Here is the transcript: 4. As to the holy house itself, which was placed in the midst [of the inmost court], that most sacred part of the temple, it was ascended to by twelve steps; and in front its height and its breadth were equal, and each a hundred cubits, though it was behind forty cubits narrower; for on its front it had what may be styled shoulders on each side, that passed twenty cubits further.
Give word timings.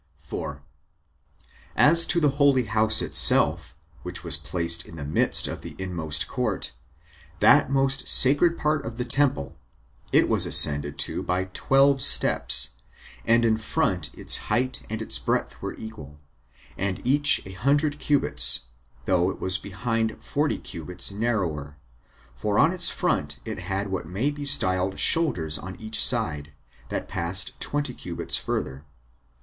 4. 0.17 0.63
As 1.75 2.07
to 2.07 2.19
the 2.19 2.37
holy 2.41 2.63
house 2.63 3.03
itself, 3.03 3.75
which 4.01 4.23
was 4.23 4.35
placed 4.35 4.83
in 4.87 4.95
the 4.95 5.05
midst 5.05 5.47
[of 5.47 5.61
the 5.61 5.75
inmost 5.77 6.27
court], 6.27 6.71
that 7.39 7.69
most 7.69 8.07
sacred 8.07 8.57
part 8.57 8.83
of 8.83 8.97
the 8.97 9.05
temple, 9.05 9.59
it 10.11 10.27
was 10.27 10.47
ascended 10.47 10.97
to 10.97 11.21
by 11.21 11.45
twelve 11.53 12.01
steps; 12.01 12.71
and 13.25 13.45
in 13.45 13.57
front 13.57 14.09
its 14.17 14.37
height 14.49 14.81
and 14.89 15.03
its 15.03 15.19
breadth 15.19 15.61
were 15.61 15.75
equal, 15.75 16.19
and 16.79 16.99
each 17.05 17.39
a 17.45 17.51
hundred 17.51 17.99
cubits, 17.99 18.69
though 19.05 19.29
it 19.29 19.39
was 19.39 19.59
behind 19.59 20.17
forty 20.19 20.57
cubits 20.57 21.11
narrower; 21.11 21.77
for 22.33 22.57
on 22.57 22.71
its 22.73 22.89
front 22.89 23.37
it 23.45 23.59
had 23.59 23.89
what 23.89 24.07
may 24.07 24.31
be 24.31 24.45
styled 24.45 24.99
shoulders 24.99 25.59
on 25.59 25.79
each 25.79 26.03
side, 26.03 26.51
that 26.89 27.07
passed 27.07 27.59
twenty 27.59 27.93
cubits 27.93 28.35
further. 28.35 28.83